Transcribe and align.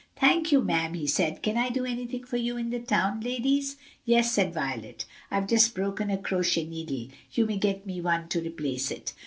"Thank 0.15 0.51
you, 0.51 0.63
ma'am," 0.63 0.95
he 0.95 1.05
said. 1.05 1.43
"Can 1.43 1.57
I 1.57 1.69
do 1.69 1.85
anything 1.85 2.23
for 2.23 2.37
you 2.37 2.57
in 2.57 2.71
the 2.71 2.79
town, 2.79 3.21
ladies?" 3.21 3.77
"Yes," 4.03 4.31
said 4.31 4.51
Violet, 4.51 5.05
"I 5.29 5.35
have 5.35 5.47
just 5.47 5.75
broken 5.75 6.09
a 6.09 6.17
crochet 6.17 6.65
needle. 6.65 7.09
You 7.33 7.45
may 7.45 7.57
get 7.57 7.85
me 7.85 8.01
one 8.01 8.27
to 8.29 8.41
replace 8.41 8.89
it." 8.89 9.13